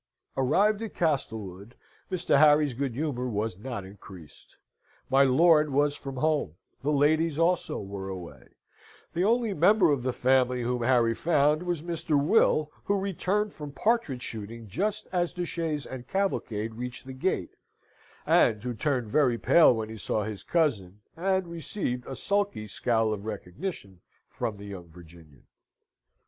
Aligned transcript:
Arrived 0.35 0.81
at 0.81 0.95
Castlewood, 0.95 1.75
Mr. 2.11 2.39
Harry's 2.39 2.73
good 2.73 2.95
humour 2.95 3.27
was 3.29 3.59
not 3.59 3.85
increased. 3.85 4.55
My 5.11 5.21
lord 5.21 5.69
was 5.69 5.93
from 5.95 6.15
home; 6.15 6.55
the 6.81 6.89
ladies 6.91 7.37
also 7.37 7.79
were 7.79 8.09
away; 8.09 8.47
the 9.13 9.23
only 9.23 9.53
member 9.53 9.91
of 9.91 10.01
the 10.01 10.11
family 10.11 10.63
whom 10.63 10.81
Harry 10.81 11.13
found, 11.13 11.61
was 11.61 11.83
Mr. 11.83 12.19
Will, 12.19 12.71
who 12.85 12.95
returned 12.97 13.53
from 13.53 13.73
partridge 13.73 14.23
shooting 14.23 14.67
just 14.67 15.05
as 15.11 15.35
the 15.35 15.45
chaise 15.45 15.85
and 15.85 16.07
cavalcade 16.07 16.73
reached 16.73 17.05
the 17.05 17.13
gate, 17.13 17.55
and 18.25 18.63
who 18.63 18.73
turned 18.73 19.11
very 19.11 19.37
pale 19.37 19.71
when 19.71 19.89
he 19.89 19.97
saw 19.99 20.23
his 20.23 20.41
cousin, 20.41 21.01
and 21.15 21.45
received 21.47 22.07
a 22.07 22.15
sulky 22.15 22.65
scowl 22.65 23.13
of 23.13 23.25
recognition 23.25 24.01
from 24.31 24.57
the 24.57 24.65
young 24.65 24.87
Virginian. 24.89 25.45